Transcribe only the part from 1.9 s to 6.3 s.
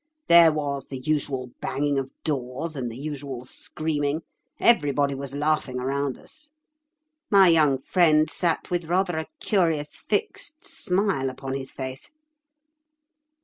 of doors and the usual screaming. Everybody was laughing around